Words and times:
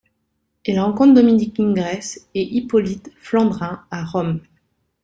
Il 0.65 0.79
rencontre 0.79 1.13
Dominique 1.13 1.59
Ingres 1.59 2.17
et 2.33 2.41
Hippolyte 2.41 3.11
Flandrin 3.19 3.83
à 3.91 4.03
Rome. 4.03 4.41